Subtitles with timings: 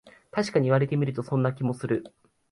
[0.31, 2.11] たしかに言われてみると、そんな気もする